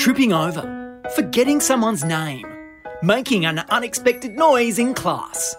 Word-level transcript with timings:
tripping 0.00 0.32
over, 0.32 0.98
forgetting 1.14 1.60
someone's 1.60 2.02
name, 2.02 2.46
making 3.02 3.44
an 3.44 3.58
unexpected 3.68 4.34
noise 4.34 4.78
in 4.78 4.94
class. 4.94 5.54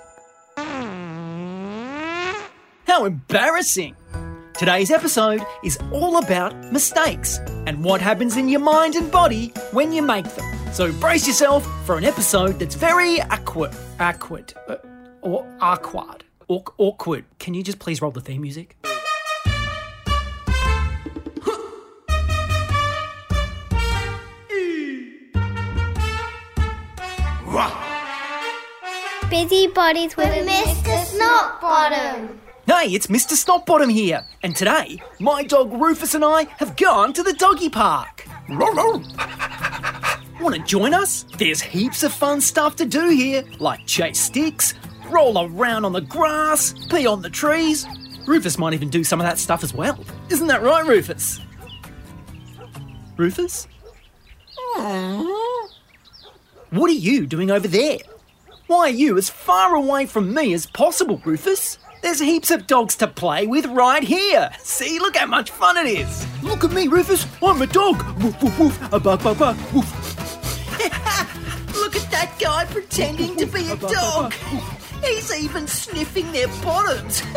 How 2.88 3.06
embarrassing! 3.06 3.96
Today's 4.58 4.90
episode 4.90 5.44
is 5.64 5.78
all 5.92 6.18
about 6.18 6.56
mistakes 6.72 7.38
and 7.68 7.84
what 7.84 8.02
happens 8.02 8.36
in 8.36 8.50
your 8.50 8.62
mind 8.62 8.96
and 8.96 9.12
body 9.12 9.54
when 9.74 9.92
you 9.92 10.02
make 10.02 10.26
them. 10.26 10.74
So 10.74 10.92
brace 10.94 11.28
yourself 11.28 11.64
for 11.86 12.00
an 12.00 12.04
episode 12.04 12.58
that's 12.58 12.74
very 12.74 13.22
awkward. 13.22 13.76
Awkward. 14.00 14.56
Uh, 14.68 14.78
or 15.22 15.46
awkward. 15.62 16.24
Awk- 16.48 16.74
awkward. 16.80 17.26
Can 17.38 17.54
you 17.54 17.62
just 17.62 17.78
please 17.78 18.02
roll 18.02 18.12
the 18.12 18.22
theme 18.22 18.42
music? 18.42 18.76
Busy 29.42 29.66
bodies 29.66 30.16
with, 30.16 30.28
Mr. 30.28 31.04
Snotbottom. 31.04 32.40
Hey, 32.68 32.94
it's 32.94 33.08
Mr. 33.08 33.34
Snotbottom 33.34 33.92
here, 33.92 34.24
and 34.44 34.56
today 34.56 35.02
my 35.20 35.42
dog 35.42 35.74
Rufus 35.74 36.14
and 36.14 36.24
I 36.24 36.44
have 36.60 36.78
gone 36.78 37.12
to 37.14 37.24
the 37.24 37.34
doggy 37.34 37.68
park. 37.68 38.28
Want 38.50 39.08
to 40.56 40.64
join 40.64 40.94
us? 40.94 41.26
There's 41.40 41.60
heaps 41.60 42.04
of 42.04 42.14
fun 42.14 42.40
stuff 42.40 42.76
to 42.76 42.86
do 42.86 43.10
here, 43.10 43.44
like 43.58 43.84
chase 43.88 44.20
sticks, 44.20 44.76
roll 45.10 45.44
around 45.44 45.86
on 45.86 45.94
the 45.94 46.02
grass, 46.02 46.76
pee 46.92 47.08
on 47.08 47.24
the 47.24 47.30
trees. 47.32 47.88
Rufus 48.28 48.60
might 48.60 48.76
even 48.76 48.90
do 48.90 49.04
some 49.04 49.20
of 49.20 49.26
that 49.26 49.40
stuff 49.40 49.64
as 49.64 49.74
well. 49.74 49.98
Isn't 50.30 50.48
that 50.48 50.62
right, 50.62 50.86
Rufus? 50.86 51.40
Rufus? 53.18 53.68
What 54.76 56.92
are 56.92 56.92
you 56.92 57.26
doing 57.26 57.50
over 57.50 57.68
there? 57.68 57.98
Why 58.72 58.88
are 58.88 58.90
you 58.90 59.18
as 59.18 59.30
far 59.30 59.76
away 59.76 60.06
from 60.06 60.34
me 60.34 60.54
as 60.54 60.66
possible, 60.66 61.22
Rufus? 61.26 61.78
There's 62.02 62.22
heaps 62.22 62.52
of 62.52 62.68
dogs 62.68 62.96
to 62.96 63.08
play 63.08 63.46
with 63.46 63.66
right 63.66 64.02
here. 64.02 64.50
See, 64.60 64.98
look 64.98 65.18
how 65.18 65.26
much 65.26 65.52
fun 65.52 65.76
it 65.76 65.88
is. 65.88 66.26
Look 66.42 66.64
at 66.64 66.72
me, 66.72 66.88
Rufus. 66.88 67.28
I'm 67.44 67.62
a 67.62 67.68
dog. 67.68 68.02
Woof, 68.24 68.42
woof, 68.42 68.58
woof. 68.58 68.94
A 68.94 68.98
bug, 68.98 69.22
bug, 69.24 69.38
bug. 69.38 69.58
Woof. 69.74 69.92
Look 71.76 71.98
at 71.98 72.10
that 72.12 72.34
guy 72.40 72.64
pretending 72.64 73.36
to 73.36 73.46
be 73.46 73.70
a 73.70 73.76
dog. 73.76 74.34
He's 75.04 75.36
even 75.36 75.68
sniffing 75.68 76.32
their 76.32 76.48
bottoms. 76.64 77.20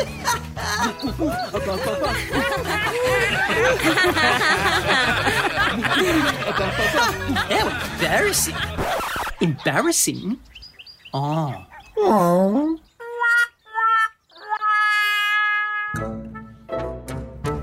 How 7.50 7.66
embarrassing. 7.98 8.54
Embarrassing? 9.40 10.38
Oh. 11.16 12.80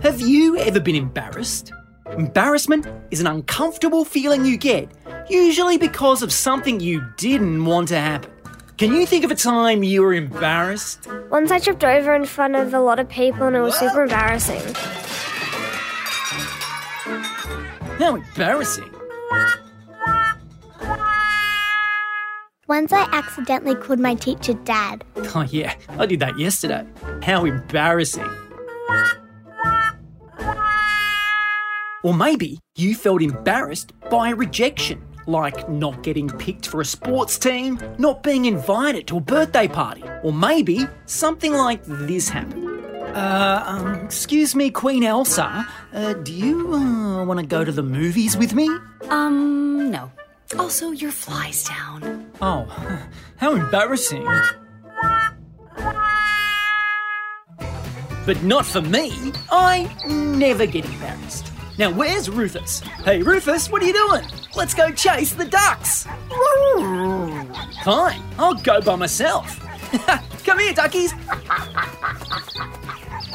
Have 0.02 0.21
you 0.21 0.57
ever 0.57 0.80
been 0.80 0.95
embarrassed? 0.95 1.73
Embarrassment 2.17 2.88
is 3.11 3.19
an 3.19 3.27
uncomfortable 3.27 4.05
feeling 4.05 4.45
you 4.45 4.57
get, 4.57 4.89
usually 5.29 5.77
because 5.77 6.23
of 6.23 6.31
something 6.31 6.79
you 6.79 7.03
didn't 7.17 7.66
want 7.66 7.89
to 7.89 7.99
happen. 7.99 8.31
Can 8.77 8.94
you 8.94 9.05
think 9.05 9.25
of 9.25 9.31
a 9.31 9.35
time 9.35 9.83
you 9.83 10.02
were 10.02 10.13
embarrassed? 10.13 11.09
Once 11.29 11.52
I 11.52 11.59
tripped 11.59 11.83
over 11.83 12.16
in 12.16 12.23
front 12.23 12.55
of 12.55 12.73
a 12.73 12.79
lot 12.79 12.99
of 12.99 13.09
people 13.09 13.47
and 13.47 13.55
it 13.57 13.59
was 13.59 13.77
super 13.77 14.03
embarrassing. 14.03 14.61
How 17.99 18.16
embarrassing. 18.16 18.95
Once 22.72 22.94
I 22.94 23.05
accidentally 23.11 23.75
called 23.75 24.00
my 24.00 24.16
teacher 24.16 24.53
dad. 24.53 25.03
Oh, 25.36 25.41
yeah, 25.41 25.75
I 25.90 26.06
did 26.06 26.22
that 26.22 26.40
yesterday. 26.40 26.85
How 27.22 27.44
embarrassing. 27.44 28.29
Or 32.01 32.13
maybe 32.13 32.59
you 32.78 32.95
felt 32.95 33.22
embarrassed 33.22 33.91
by 34.09 34.29
rejection, 34.29 35.06
like 35.28 35.68
not 35.68 36.01
getting 36.01 36.29
picked 36.29 36.66
for 36.66 36.79
a 36.79 36.85
sports 36.85 37.38
team, 37.38 37.78
not 37.97 38.23
being 38.23 38.45
invited 38.45 39.06
to 39.07 39.18
a 39.18 39.22
birthday 39.22 39.68
party, 39.68 40.03
or 40.24 40.31
maybe 40.31 40.88
something 41.07 41.53
like 41.53 41.84
this 41.84 42.29
happened. 42.29 42.85
Uh, 43.13 43.63
um, 43.66 43.95
excuse 43.95 44.56
me, 44.56 44.69
Queen 44.69 45.03
Elsa, 45.03 45.68
uh, 45.94 46.13
do 46.13 46.31
you 46.31 46.74
uh, 46.74 47.25
want 47.25 47.38
to 47.41 47.45
go 47.45 47.66
to 47.66 47.72
the 47.74 47.84
movies 47.84 48.38
with 48.38 48.53
me? 48.53 48.69
Um, 49.09 49.91
no. 49.91 50.09
Also, 50.57 50.91
your 50.91 51.12
fly's 51.12 51.66
down. 51.66 52.31
Oh, 52.41 52.66
how 53.38 53.53
embarrassing. 53.56 54.25
But 58.25 58.44
not 58.44 58.66
for 58.66 58.81
me. 58.81 59.34
I 59.52 59.90
never 60.07 60.66
get 60.66 60.85
embarrassed. 60.85 61.51
Now, 61.78 61.91
where's 61.91 62.30
Rufus? 62.30 62.80
Hey, 63.03 63.22
Rufus, 63.22 63.69
what 63.69 63.81
are 63.81 63.85
you 63.85 63.94
doing? 63.94 64.25
Let's 64.56 64.74
go 64.74 64.91
chase 64.91 65.34
the 65.34 65.46
ducks. 65.46 66.06
Fine, 67.84 68.22
I'll 68.38 68.56
go 68.56 68.81
by 68.81 68.96
myself. 68.96 69.59
Come 70.46 70.59
here, 70.59 70.74
duckies. 70.74 71.13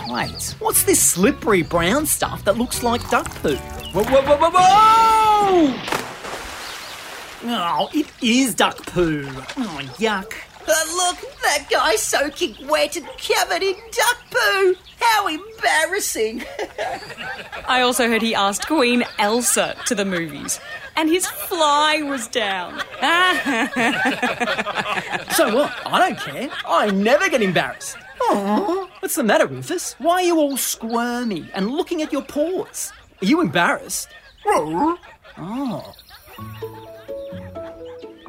Wait, 0.09 0.55
what's 0.61 0.85
this 0.85 1.03
slippery 1.03 1.63
brown 1.63 2.07
stuff 2.07 2.45
that 2.45 2.57
looks 2.57 2.83
like 2.83 3.09
duck 3.11 3.29
poo? 3.43 3.57
Whoa, 3.57 4.05
whoa, 4.05 4.23
whoa, 4.23 4.37
whoa, 4.37 4.51
whoa! 4.51 5.26
Oh, 7.59 7.89
it 7.95 8.07
is 8.23 8.55
duck 8.55 8.85
poo. 8.87 9.25
Oh, 9.27 9.81
yuck. 9.99 10.33
But 10.67 10.87
look, 10.95 11.17
that 11.43 11.67
guy's 11.71 12.03
soaking 12.03 12.55
wet 12.69 12.97
and 12.97 13.07
covered 13.19 13.63
in 13.63 13.75
duck 13.93 14.19
poo. 14.31 14.75
How 15.01 15.27
embarrassing. 15.29 16.45
I 17.69 17.81
also 17.81 18.09
heard 18.09 18.23
he 18.23 18.35
asked 18.35 18.67
Queen 18.67 19.05
Elsa 19.19 19.77
to 19.87 19.95
the 19.95 20.05
movies, 20.05 20.61
and 20.97 21.09
his 21.09 21.27
fly 21.27 22.03
was 22.03 22.29
down. 22.29 22.83
So 25.35 25.55
what? 25.55 25.73
I 25.85 25.99
don't 26.09 26.19
care. 26.19 26.49
I 26.67 26.91
never 26.91 27.29
get 27.29 27.43
embarrassed. 27.43 27.97
Aww. 28.21 28.89
What's 29.01 29.17
the 29.17 29.23
matter, 29.23 29.47
Rufus? 29.47 29.95
Why 29.99 30.15
are 30.15 30.23
you 30.23 30.39
all 30.39 30.57
squirmy 30.57 31.51
and 31.53 31.71
looking 31.73 32.01
at 32.01 32.11
your 32.13 32.23
paws? 32.23 32.93
Are 33.21 33.27
you 33.27 33.43
embarrassed? 33.43 34.09
Oh. 34.47 34.97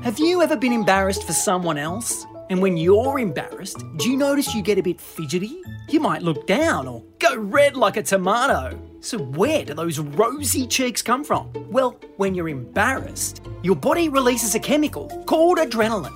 Have 0.03 0.19
you 0.19 0.44
ever 0.44 0.56
been 0.56 0.74
embarrassed 0.74 1.24
for 1.24 1.34
someone 1.34 1.78
else? 1.80 2.28
And 2.52 2.62
when 2.62 2.78
you're 2.78 3.18
embarrassed, 3.18 3.84
do 3.97 4.09
you 4.09 4.16
notice 4.16 4.53
you 4.53 4.62
get 4.62 4.78
a 4.78 4.84
bit 4.84 5.02
fidgety? 5.02 5.59
You 5.90 6.00
might 6.00 6.22
look 6.22 6.46
down 6.46 6.88
or 6.88 7.03
go 7.18 7.35
red 7.35 7.75
like 7.75 7.97
a 7.97 8.03
tomato. 8.03 8.80
So, 9.00 9.18
where 9.18 9.66
do 9.66 9.74
those 9.74 9.97
rosy 9.97 10.68
cheeks 10.68 11.02
come 11.02 11.24
from? 11.24 11.52
Well, 11.72 12.00
when 12.18 12.36
you're 12.36 12.47
embarrassed, 12.47 13.41
your 13.63 13.75
body 13.75 14.07
releases 14.07 14.53
a 14.53 14.59
chemical 14.59 15.07
called 15.25 15.57
adrenaline. 15.57 16.16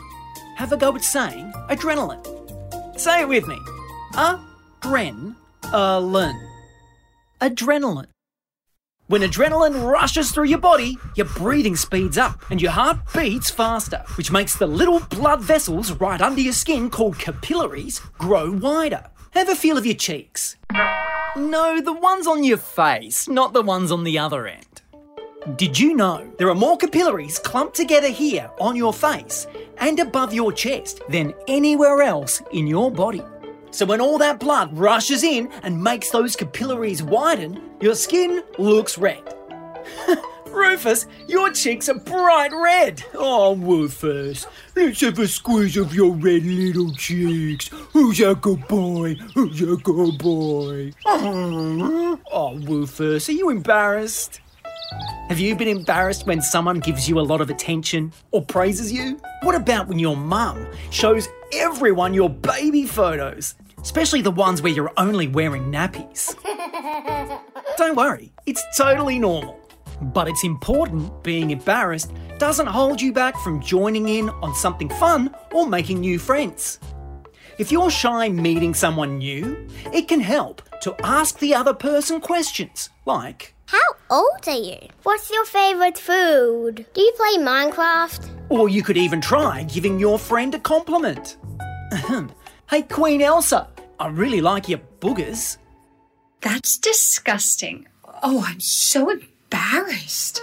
Have 0.58 0.72
a 0.72 0.78
go 0.78 0.96
at 0.96 1.04
saying 1.04 1.52
adrenaline. 1.70 3.00
Say 3.00 3.22
it 3.22 3.28
with 3.28 3.48
me. 3.48 3.58
Adrenaline. 4.14 5.36
Adrenaline. 7.42 8.08
When 9.12 9.24
adrenaline 9.24 9.92
rushes 9.92 10.32
through 10.32 10.46
your 10.46 10.60
body, 10.60 10.98
your 11.18 11.26
breathing 11.26 11.76
speeds 11.76 12.18
up 12.18 12.50
and 12.50 12.62
your 12.62 12.72
heart 12.72 12.98
beats 13.14 13.50
faster, 13.50 14.06
which 14.16 14.32
makes 14.32 14.56
the 14.56 14.66
little 14.66 15.02
blood 15.02 15.42
vessels 15.42 15.92
right 15.92 16.22
under 16.22 16.40
your 16.40 16.54
skin 16.54 16.90
called 16.90 17.20
capillaries 17.20 18.00
grow 18.18 18.50
wider. 18.50 19.04
Have 19.32 19.50
a 19.50 19.56
feel 19.56 19.78
of 19.78 19.86
your 19.86 19.96
cheeks. 19.96 20.56
No, 21.36 21.82
the 21.82 21.92
ones 21.92 22.26
on 22.26 22.46
your 22.46 22.56
face, 22.56 23.28
not 23.28 23.52
the 23.52 23.62
ones 23.62 23.92
on 23.92 24.06
the 24.06 24.18
other 24.18 24.48
end. 24.48 24.82
Did 25.58 25.78
you 25.78 25.94
know 25.94 26.32
there 26.38 26.48
are 26.48 26.56
more 26.56 26.78
capillaries 26.78 27.38
clumped 27.38 27.76
together 27.76 28.08
here 28.08 28.50
on 28.62 28.78
your 28.78 28.94
face 28.94 29.46
and 29.80 30.00
above 30.00 30.34
your 30.34 30.54
chest 30.54 31.02
than 31.10 31.34
anywhere 31.50 32.02
else 32.02 32.42
in 32.54 32.66
your 32.66 32.90
body? 32.90 33.24
So 33.72 33.86
when 33.86 34.02
all 34.02 34.18
that 34.18 34.40
blood 34.40 34.78
rushes 34.78 35.24
in 35.24 35.50
and 35.64 35.82
makes 35.82 36.10
those 36.12 36.36
capillaries 36.36 37.02
widen, 37.02 37.62
your 37.80 37.96
skin 37.96 38.44
looks 38.58 38.98
red. 38.98 39.24
Rufus, 40.52 41.08
your 41.28 41.52
cheeks 41.52 41.88
are 41.88 42.00
bright 42.00 42.52
red. 42.54 43.04
Oh, 43.14 43.56
Rufus, 43.56 44.46
let's 44.76 45.00
have 45.00 45.18
a 45.20 45.28
squeeze 45.28 45.78
of 45.78 45.96
your 45.96 46.12
red 46.12 46.44
little 46.44 46.94
cheeks. 46.96 47.70
Who's 47.94 48.20
a 48.20 48.36
good 48.36 48.68
boy? 48.68 49.16
Who's 49.34 49.62
a 49.62 49.78
good 49.78 50.18
boy? 50.18 50.92
Oh, 51.06 52.60
Rufus, 52.64 53.30
are 53.30 53.34
you 53.34 53.50
embarrassed? 53.50 54.42
Have 55.30 55.40
you 55.40 55.56
been 55.56 55.70
embarrassed 55.70 56.28
when 56.28 56.42
someone 56.42 56.80
gives 56.80 57.08
you 57.08 57.18
a 57.18 57.22
lot 57.22 57.40
of 57.40 57.50
attention 57.50 58.12
or 58.32 58.44
praises 58.44 58.92
you? 58.92 59.18
What 59.44 59.56
about 59.56 59.88
when 59.88 59.98
your 59.98 60.18
mum 60.18 60.68
shows 60.90 61.30
everyone 61.54 62.14
your 62.14 62.30
baby 62.30 62.86
photos, 62.86 63.56
especially 63.82 64.22
the 64.22 64.32
ones 64.32 64.62
where 64.62 64.74
you're 64.74 64.92
only 64.98 65.30
wearing 65.30 65.72
nappies? 65.72 66.36
Don't 67.78 67.96
worry, 67.96 68.34
it's 68.46 68.62
totally 68.76 69.20
normal. 69.20 69.58
But 70.02 70.28
it's 70.28 70.44
important 70.44 71.24
being 71.24 71.52
embarrassed 71.52 72.12
doesn't 72.38 72.68
hold 72.68 73.00
you 73.00 73.14
back 73.14 73.38
from 73.38 73.62
joining 73.62 74.10
in 74.10 74.30
on 74.30 74.54
something 74.54 74.90
fun 74.90 75.34
or 75.54 75.66
making 75.66 76.02
new 76.02 76.20
friends. 76.20 76.80
If 77.58 77.72
you're 77.72 77.92
shy 77.92 78.28
meeting 78.28 78.74
someone 78.74 79.20
new, 79.20 79.68
it 79.94 80.10
can 80.10 80.20
help 80.20 80.62
to 80.82 80.96
ask 81.04 81.40
the 81.40 81.54
other 81.56 81.74
person 81.74 82.20
questions 82.22 82.90
like, 83.06 83.54
How 83.68 83.80
old 84.10 84.48
are 84.48 84.54
you? 84.56 84.78
What's 85.04 85.30
your 85.32 85.46
favourite 85.46 85.98
food? 85.98 86.86
Do 86.94 87.02
you 87.02 87.14
play 87.16 87.44
Minecraft? 87.44 88.30
or 88.50 88.68
you 88.68 88.84
could 88.84 88.98
even 88.98 89.22
try 89.22 89.64
giving 89.64 89.98
your 89.98 90.20
friend 90.20 90.54
a 90.54 90.60
compliment. 90.60 91.38
Ahem. 91.94 92.32
hey, 92.70 92.82
Queen 92.82 93.22
Elsa, 93.22 93.70
I 93.98 94.08
really 94.10 94.42
like 94.42 94.68
your 94.68 94.82
boogers. 95.00 95.58
That's 96.42 96.78
disgusting. 96.78 97.88
Oh, 98.24 98.44
I'm 98.46 98.60
so 98.60 99.10
embarrassed. 99.10 100.42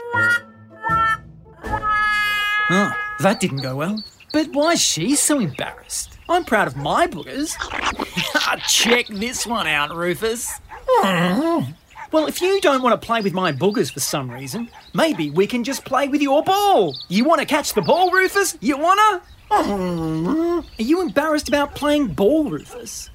Oh, 2.70 2.93
that 3.20 3.40
didn't 3.40 3.62
go 3.62 3.76
well. 3.76 4.02
But 4.32 4.49
why 4.52 4.73
is 4.73 4.81
she 4.81 5.14
so 5.17 5.38
embarrassed? 5.40 6.19
I'm 6.29 6.44
proud 6.44 6.67
of 6.69 6.76
my 6.76 7.06
boogers. 7.06 7.55
Check 8.56 9.06
this 9.08 9.46
one 9.46 9.66
out, 9.66 9.94
Rufus. 9.94 10.60
Mm-hmm. 11.02 11.72
Well, 12.10 12.26
if 12.26 12.40
you 12.40 12.60
don't 12.60 12.82
want 12.82 12.98
to 12.98 13.06
play 13.06 13.20
with 13.20 13.34
my 13.34 13.52
boogers 13.52 13.92
for 13.92 14.00
some 14.00 14.30
reason, 14.30 14.70
maybe 14.94 15.30
we 15.30 15.46
can 15.46 15.62
just 15.62 15.84
play 15.84 16.08
with 16.08 16.22
your 16.22 16.42
ball. 16.42 16.96
You 17.08 17.24
want 17.24 17.40
to 17.40 17.46
catch 17.46 17.74
the 17.74 17.82
ball, 17.82 18.10
Rufus? 18.10 18.56
You 18.60 18.78
wanna? 18.78 19.22
Mm-hmm. 19.50 20.60
Are 20.80 20.82
you 20.82 21.02
embarrassed 21.02 21.48
about 21.48 21.74
playing 21.74 22.08
ball, 22.08 22.48
Rufus? 22.48 23.10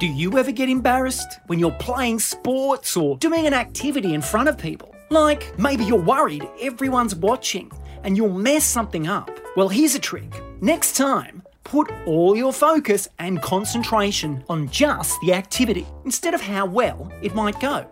Do 0.00 0.06
you 0.06 0.38
ever 0.38 0.52
get 0.52 0.68
embarrassed 0.68 1.40
when 1.46 1.58
you're 1.58 1.70
playing 1.72 2.18
sports 2.18 2.96
or 2.96 3.16
doing 3.18 3.46
an 3.46 3.54
activity 3.54 4.14
in 4.14 4.22
front 4.22 4.48
of 4.48 4.58
people? 4.58 4.94
Like 5.10 5.58
maybe 5.58 5.84
you're 5.84 6.00
worried 6.00 6.48
everyone's 6.60 7.14
watching 7.14 7.70
and 8.02 8.16
you'll 8.16 8.32
mess 8.32 8.64
something 8.64 9.06
up. 9.06 9.30
Well, 9.56 9.68
here's 9.68 9.94
a 9.94 9.98
trick. 9.98 10.30
Next 10.60 10.96
time, 10.96 11.37
put 11.68 11.92
all 12.06 12.34
your 12.34 12.52
focus 12.52 13.06
and 13.18 13.42
concentration 13.42 14.42
on 14.48 14.68
just 14.70 15.20
the 15.20 15.34
activity 15.34 15.86
instead 16.04 16.32
of 16.32 16.40
how 16.40 16.64
well 16.64 17.12
it 17.22 17.34
might 17.34 17.60
go. 17.60 17.86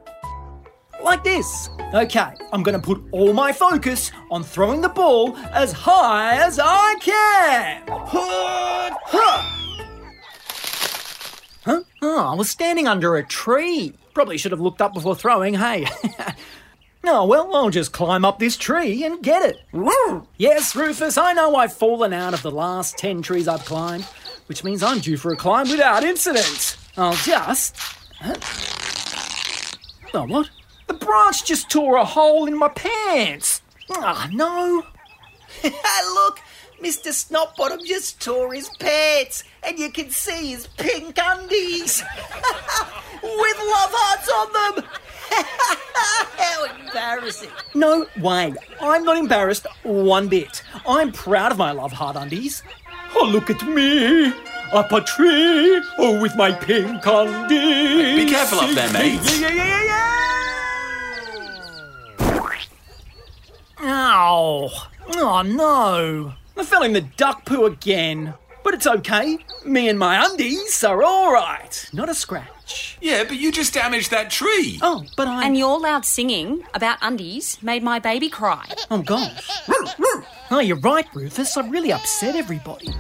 Like 1.04 1.22
this. 1.22 1.68
Okay, 1.92 2.32
I'm 2.52 2.62
going 2.62 2.80
to 2.80 2.84
put 2.84 3.04
all 3.12 3.34
my 3.34 3.52
focus 3.52 4.10
on 4.30 4.42
throwing 4.42 4.80
the 4.80 4.88
ball 4.88 5.36
as 5.52 5.72
high 5.72 6.36
as 6.42 6.58
I 6.60 6.94
can. 7.00 7.82
Huh? 11.64 11.82
Oh, 12.00 12.32
I 12.32 12.34
was 12.34 12.48
standing 12.48 12.88
under 12.88 13.16
a 13.16 13.24
tree. 13.24 13.92
Probably 14.14 14.38
should 14.38 14.52
have 14.52 14.60
looked 14.60 14.80
up 14.80 14.94
before 14.94 15.14
throwing, 15.14 15.52
hey. 15.54 15.86
oh, 17.08 17.24
well, 17.26 17.54
I'll 17.54 17.70
just 17.70 17.92
climb 17.92 18.24
up 18.24 18.38
this 18.38 18.56
tree 18.56 19.04
and 19.04 19.22
get 19.22 19.42
it. 19.42 19.58
Yes, 20.36 20.74
Rufus, 20.74 21.16
I 21.16 21.32
know 21.32 21.56
I've 21.56 21.72
fallen 21.72 22.12
out 22.12 22.34
of 22.34 22.42
the 22.42 22.50
last 22.50 22.98
10 22.98 23.22
trees 23.22 23.48
I've 23.48 23.64
climbed, 23.64 24.04
which 24.46 24.64
means 24.64 24.82
I'm 24.82 24.98
due 24.98 25.16
for 25.16 25.32
a 25.32 25.36
climb 25.36 25.68
without 25.68 26.04
incident. 26.04 26.76
I'll 26.96 27.14
just. 27.14 27.76
Huh? 28.20 28.34
Oh, 30.14 30.26
what? 30.26 30.50
The 30.86 30.94
branch 30.94 31.44
just 31.44 31.70
tore 31.70 31.96
a 31.96 32.04
hole 32.04 32.46
in 32.46 32.58
my 32.58 32.68
pants. 32.68 33.62
Ah, 33.90 34.28
no. 34.32 34.84
Look, 35.64 36.40
Mr. 36.82 37.12
Snotbottom 37.12 37.84
just 37.84 38.20
tore 38.20 38.52
his 38.54 38.68
pants, 38.78 39.44
and 39.62 39.78
you 39.78 39.90
can 39.90 40.10
see 40.10 40.50
his 40.50 40.66
pink 40.66 41.18
undies 41.20 42.02
with 43.22 43.58
love 43.58 43.92
hearts 43.92 44.28
on 44.28 44.82
them. 44.82 44.90
How 45.30 46.64
embarrassing! 46.64 47.50
No 47.74 48.06
way. 48.18 48.54
I'm 48.80 49.04
not 49.04 49.16
embarrassed 49.16 49.66
one 49.82 50.28
bit. 50.28 50.62
I'm 50.86 51.12
proud 51.12 51.52
of 51.52 51.58
my 51.58 51.72
love 51.72 51.92
heart 51.92 52.16
undies. 52.16 52.62
Oh, 53.14 53.24
look 53.24 53.50
at 53.50 53.62
me. 53.66 54.32
Up 54.72 54.90
a 54.92 55.00
tree. 55.00 55.82
Oh, 55.98 56.20
with 56.20 56.36
my 56.36 56.52
pink 56.52 57.06
undies. 57.06 58.24
Be 58.24 58.30
careful 58.30 58.60
up 58.60 58.70
there, 58.74 58.92
mate. 58.92 59.20
Yeah, 59.22 59.48
yeah, 59.48 59.54
yeah, 59.54 59.64
yeah, 59.64 59.84
yeah. 59.84 60.06
Ow. 63.82 64.70
Oh, 65.14 65.42
no. 65.42 66.34
I 66.56 66.64
fell 66.64 66.82
in 66.82 66.92
the 66.94 67.02
duck 67.02 67.44
poo 67.44 67.64
again. 67.66 68.34
But 68.66 68.74
it's 68.74 68.86
okay. 68.88 69.38
Me 69.64 69.88
and 69.88 69.96
my 69.96 70.26
undies 70.26 70.82
are 70.82 71.00
all 71.00 71.32
right. 71.32 71.88
Not 71.92 72.08
a 72.08 72.14
scratch. 72.16 72.98
Yeah, 73.00 73.22
but 73.22 73.36
you 73.36 73.52
just 73.52 73.72
damaged 73.72 74.10
that 74.10 74.28
tree. 74.28 74.80
Oh, 74.82 75.04
but 75.16 75.28
I. 75.28 75.44
And 75.46 75.56
your 75.56 75.78
loud 75.78 76.04
singing 76.04 76.64
about 76.74 76.98
undies 77.00 77.62
made 77.62 77.84
my 77.84 78.00
baby 78.00 78.28
cry. 78.28 78.66
Oh, 78.90 79.02
gosh. 79.02 79.48
Oh, 80.50 80.58
you're 80.58 80.80
right, 80.80 81.06
Rufus. 81.14 81.56
I 81.56 81.68
really 81.68 81.92
upset 81.92 82.34
everybody. 82.34 82.92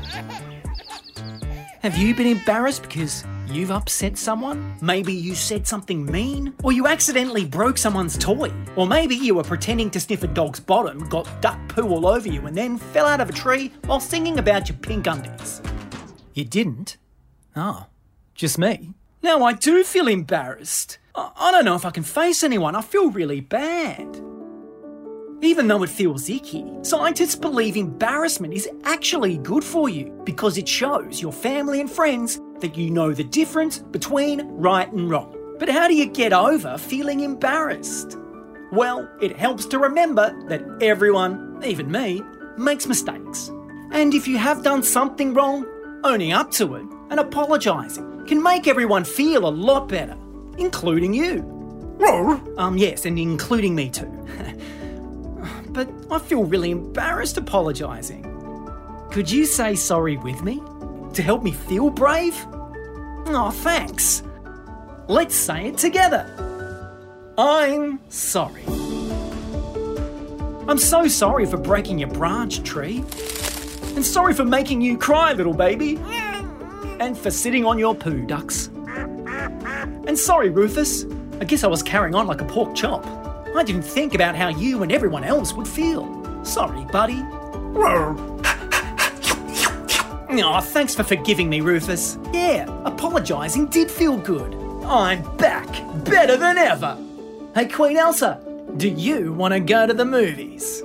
Have 1.82 1.96
you 1.96 2.14
been 2.14 2.28
embarrassed 2.28 2.82
because 2.82 3.24
you've 3.48 3.70
upset 3.70 4.16
someone? 4.18 4.76
Maybe 4.80 5.12
you 5.12 5.34
said 5.34 5.66
something 5.66 6.04
mean? 6.04 6.54
Or 6.62 6.72
you 6.72 6.86
accidentally 6.86 7.44
broke 7.44 7.78
someone's 7.78 8.18
toy? 8.18 8.52
Or 8.76 8.86
maybe 8.86 9.14
you 9.14 9.34
were 9.34 9.44
pretending 9.44 9.90
to 9.90 10.00
sniff 10.00 10.22
a 10.22 10.26
dog's 10.26 10.60
bottom, 10.60 11.08
got 11.08 11.28
duck 11.40 11.58
poo 11.68 11.88
all 11.88 12.06
over 12.06 12.28
you, 12.28 12.46
and 12.46 12.56
then 12.56 12.78
fell 12.78 13.06
out 13.06 13.20
of 13.20 13.30
a 13.30 13.32
tree 13.32 13.72
while 13.86 14.00
singing 14.00 14.38
about 14.38 14.68
your 14.68 14.78
pink 14.78 15.06
undies? 15.06 15.62
You 16.34 16.44
didn't? 16.44 16.96
Oh, 17.54 17.86
just 18.34 18.58
me? 18.58 18.94
Now 19.22 19.42
I 19.44 19.54
do 19.54 19.82
feel 19.84 20.08
embarrassed. 20.08 20.98
I, 21.14 21.30
I 21.36 21.50
don't 21.50 21.64
know 21.64 21.74
if 21.74 21.84
I 21.84 21.90
can 21.90 22.02
face 22.02 22.42
anyone. 22.42 22.74
I 22.74 22.82
feel 22.82 23.10
really 23.10 23.40
bad. 23.40 24.22
Even 25.42 25.68
though 25.68 25.82
it 25.82 25.90
feels 25.90 26.30
icky, 26.30 26.64
scientists 26.82 27.36
believe 27.36 27.76
embarrassment 27.76 28.54
is 28.54 28.68
actually 28.84 29.36
good 29.38 29.62
for 29.62 29.88
you 29.88 30.06
because 30.24 30.56
it 30.56 30.66
shows 30.66 31.20
your 31.20 31.32
family 31.32 31.80
and 31.80 31.90
friends 31.90 32.40
that 32.60 32.76
you 32.76 32.90
know 32.90 33.12
the 33.12 33.24
difference 33.24 33.78
between 33.78 34.40
right 34.52 34.90
and 34.92 35.10
wrong. 35.10 35.36
But 35.58 35.68
how 35.68 35.88
do 35.88 35.94
you 35.94 36.06
get 36.06 36.32
over 36.32 36.76
feeling 36.76 37.20
embarrassed? 37.20 38.18
Well, 38.72 39.08
it 39.20 39.36
helps 39.36 39.66
to 39.66 39.78
remember 39.78 40.36
that 40.48 40.62
everyone, 40.82 41.60
even 41.64 41.90
me, 41.90 42.22
makes 42.58 42.86
mistakes. 42.86 43.50
And 43.92 44.12
if 44.12 44.26
you 44.26 44.38
have 44.38 44.62
done 44.62 44.82
something 44.82 45.34
wrong, 45.34 45.66
owning 46.04 46.32
up 46.32 46.50
to 46.52 46.74
it 46.74 46.86
and 47.10 47.20
apologising 47.20 48.26
can 48.26 48.42
make 48.42 48.66
everyone 48.66 49.04
feel 49.04 49.46
a 49.46 49.50
lot 49.50 49.88
better, 49.88 50.16
including 50.58 51.14
you. 51.14 51.52
Um, 52.58 52.76
yes, 52.76 53.06
and 53.06 53.18
including 53.18 53.74
me 53.74 53.88
too. 53.90 54.10
but 55.68 55.88
I 56.10 56.18
feel 56.18 56.44
really 56.44 56.70
embarrassed 56.70 57.38
apologising. 57.38 58.24
Could 59.10 59.30
you 59.30 59.46
say 59.46 59.74
sorry 59.74 60.16
with 60.16 60.42
me? 60.42 60.60
To 61.16 61.22
help 61.22 61.42
me 61.42 61.50
feel 61.52 61.88
brave? 61.88 62.36
Oh, 62.52 63.50
thanks. 63.50 64.22
Let's 65.08 65.34
say 65.34 65.68
it 65.68 65.78
together. 65.78 66.26
I'm 67.38 68.00
sorry. 68.10 68.64
I'm 70.68 70.76
so 70.76 71.08
sorry 71.08 71.46
for 71.46 71.56
breaking 71.56 72.00
your 72.00 72.10
branch, 72.10 72.62
tree. 72.64 72.98
And 73.94 74.04
sorry 74.04 74.34
for 74.34 74.44
making 74.44 74.82
you 74.82 74.98
cry, 74.98 75.32
little 75.32 75.54
baby. 75.54 75.98
And 77.00 77.16
for 77.16 77.30
sitting 77.30 77.64
on 77.64 77.78
your 77.78 77.94
poo, 77.94 78.26
ducks. 78.26 78.66
And 78.66 80.18
sorry, 80.18 80.50
Rufus. 80.50 81.06
I 81.40 81.44
guess 81.44 81.64
I 81.64 81.68
was 81.68 81.82
carrying 81.82 82.14
on 82.14 82.26
like 82.26 82.42
a 82.42 82.44
pork 82.44 82.74
chop. 82.74 83.06
I 83.56 83.62
didn't 83.64 83.84
think 83.84 84.14
about 84.14 84.36
how 84.36 84.48
you 84.48 84.82
and 84.82 84.92
everyone 84.92 85.24
else 85.24 85.54
would 85.54 85.66
feel. 85.66 86.44
Sorry, 86.44 86.84
buddy. 86.92 87.22
Aw, 90.42 90.60
thanks 90.60 90.94
for 90.94 91.02
forgiving 91.02 91.48
me, 91.48 91.60
Rufus. 91.60 92.18
Yeah, 92.32 92.66
apologising 92.84 93.66
did 93.66 93.90
feel 93.90 94.16
good. 94.16 94.54
I'm 94.84 95.22
back, 95.36 95.66
better 96.04 96.36
than 96.36 96.58
ever. 96.58 96.96
Hey, 97.54 97.66
Queen 97.66 97.96
Elsa, 97.96 98.40
do 98.76 98.88
you 98.88 99.32
want 99.32 99.54
to 99.54 99.60
go 99.60 99.86
to 99.86 99.94
the 99.94 100.04
movies? 100.04 100.82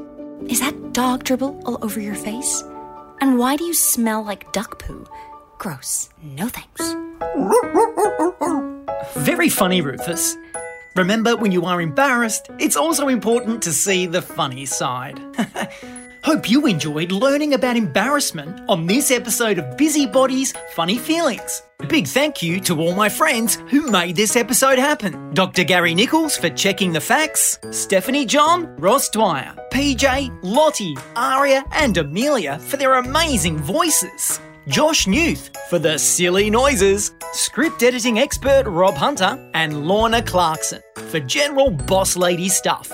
Is 0.47 0.59
that 0.59 0.93
dog 0.93 1.23
dribble 1.23 1.61
all 1.65 1.77
over 1.83 1.99
your 1.99 2.15
face? 2.15 2.63
And 3.21 3.37
why 3.37 3.55
do 3.55 3.63
you 3.63 3.73
smell 3.73 4.23
like 4.23 4.51
duck 4.53 4.79
poo? 4.79 5.05
Gross. 5.57 6.09
No 6.23 6.47
thanks. 6.47 6.95
Very 9.15 9.49
funny, 9.49 9.81
Rufus. 9.81 10.35
Remember, 10.95 11.37
when 11.37 11.51
you 11.51 11.65
are 11.65 11.79
embarrassed, 11.79 12.49
it's 12.59 12.75
also 12.75 13.07
important 13.07 13.61
to 13.63 13.71
see 13.71 14.05
the 14.05 14.21
funny 14.21 14.65
side. 14.65 15.21
Hope 16.31 16.49
you 16.49 16.65
enjoyed 16.65 17.11
learning 17.11 17.55
about 17.55 17.75
embarrassment 17.75 18.61
on 18.69 18.87
this 18.87 19.11
episode 19.11 19.59
of 19.59 19.75
Busybody's 19.75 20.53
Funny 20.73 20.97
Feelings. 20.97 21.61
A 21.81 21.85
big 21.85 22.07
thank 22.07 22.41
you 22.41 22.61
to 22.61 22.79
all 22.79 22.95
my 22.95 23.09
friends 23.09 23.55
who 23.67 23.91
made 23.91 24.15
this 24.15 24.37
episode 24.37 24.79
happen. 24.79 25.33
Dr. 25.33 25.65
Gary 25.65 25.93
Nichols 25.93 26.37
for 26.37 26.49
checking 26.49 26.93
the 26.93 27.01
facts, 27.01 27.59
Stephanie 27.71 28.25
John, 28.25 28.73
Ross 28.77 29.09
Dwyer, 29.09 29.53
PJ, 29.73 30.39
Lottie, 30.41 30.95
Aria, 31.17 31.65
and 31.73 31.97
Amelia 31.97 32.59
for 32.59 32.77
their 32.77 32.93
amazing 32.93 33.57
voices. 33.57 34.39
Josh 34.69 35.07
Newth 35.07 35.49
for 35.69 35.79
the 35.79 35.99
silly 35.99 36.49
noises, 36.49 37.13
script 37.33 37.83
editing 37.83 38.19
expert 38.19 38.63
Rob 38.67 38.93
Hunter, 38.93 39.51
and 39.53 39.85
Lorna 39.85 40.21
Clarkson 40.21 40.81
for 41.09 41.19
general 41.19 41.71
boss 41.71 42.15
lady 42.15 42.47
stuff. 42.47 42.89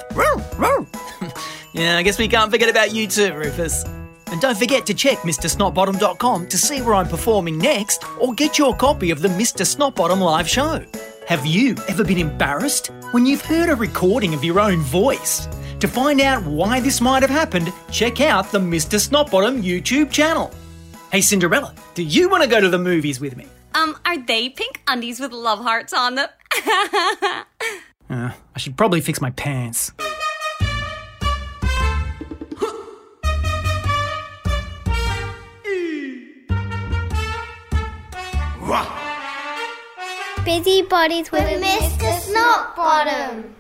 Yeah, 1.78 1.98
I 1.98 2.02
guess 2.02 2.18
we 2.18 2.28
can't 2.28 2.50
forget 2.50 2.70
about 2.70 2.92
you 2.92 3.06
too, 3.08 3.36
Rufus. 3.36 3.84
And 4.32 4.42
don't 4.42 4.58
forget 4.58 4.88
to 4.88 4.96
check 4.96 5.20
MrSnotbottom.com 5.20 6.48
to 6.48 6.58
see 6.58 6.82
where 6.82 6.96
I'm 6.96 7.08
performing 7.08 7.60
next 7.60 8.04
or 8.20 8.34
get 8.34 8.58
your 8.58 8.76
copy 8.76 9.12
of 9.12 9.22
the 9.22 9.28
Mr. 9.28 9.64
Snotbottom 9.64 10.20
live 10.20 10.50
show. 10.50 10.84
Have 11.28 11.46
you 11.46 11.76
ever 11.88 12.04
been 12.04 12.18
embarrassed 12.18 12.88
when 13.12 13.28
you've 13.28 13.46
heard 13.46 13.70
a 13.70 13.76
recording 13.76 14.34
of 14.34 14.44
your 14.44 14.60
own 14.60 14.80
voice? 14.80 15.48
To 15.80 15.88
find 15.88 16.20
out 16.20 16.44
why 16.46 16.80
this 16.80 17.00
might 17.00 17.22
have 17.22 17.30
happened, 17.30 17.72
check 17.92 18.22
out 18.22 18.52
the 18.52 18.60
Mr. 18.60 18.98
Snotbottom 19.00 19.62
YouTube 19.62 20.12
channel. 20.12 20.52
Hey 21.12 21.22
Cinderella, 21.22 21.76
do 21.94 22.02
you 22.02 22.28
want 22.28 22.42
to 22.42 22.50
go 22.50 22.60
to 22.60 22.70
the 22.70 22.80
movies 22.80 23.20
with 23.20 23.38
me? 23.38 23.46
Um, 23.76 23.96
are 24.04 24.18
they 24.18 24.50
pink 24.50 24.82
undies 24.88 25.20
with 25.20 25.32
love 25.32 25.60
hearts 25.60 25.94
on 25.94 26.16
them? 26.16 26.30
Uh, 28.10 28.32
I 28.56 28.60
should 28.60 28.78
probably 28.78 29.02
fix 29.02 29.20
my 29.20 29.32
pants. 29.32 29.92
Busy 40.48 40.82
bodies 40.82 41.30
with, 41.30 41.44
Mr. 41.44 42.20
Snotbottom. 42.22 43.57